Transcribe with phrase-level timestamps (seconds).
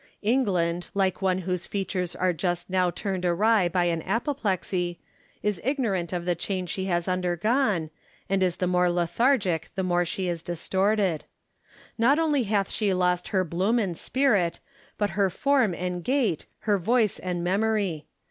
[0.23, 4.97] England, like one whose features are just now turned awry by an apoplexy,
[5.43, 7.91] is ignorant of the change she has undergone,
[8.27, 11.25] and is the more lethargic the more she is distorted,
[11.99, 14.59] Not only hath she lost her bloom and spirit,
[14.97, 18.07] but her form and gait, her voice and memory.